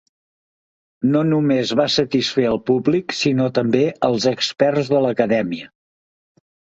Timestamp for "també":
3.57-3.83